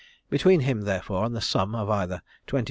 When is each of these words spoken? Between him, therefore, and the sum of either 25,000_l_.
Between 0.31 0.61
him, 0.61 0.81
therefore, 0.81 1.25
and 1.25 1.35
the 1.35 1.41
sum 1.41 1.75
of 1.75 1.87
either 1.87 2.23
25,000_l_. 2.47 2.59